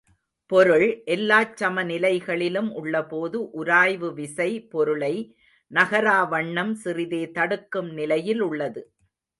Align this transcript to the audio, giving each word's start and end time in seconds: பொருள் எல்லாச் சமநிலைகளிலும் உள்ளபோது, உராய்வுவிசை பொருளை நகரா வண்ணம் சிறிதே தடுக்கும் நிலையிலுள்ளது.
பொருள் 0.51 0.85
எல்லாச் 1.05 1.63
சமநிலைகளிலும் 1.63 2.71
உள்ளபோது, 2.71 3.37
உராய்வுவிசை 3.53 4.49
பொருளை 4.69 5.13
நகரா 5.71 6.29
வண்ணம் 6.29 6.73
சிறிதே 6.75 7.23
தடுக்கும் 7.31 7.91
நிலையிலுள்ளது. 7.97 8.83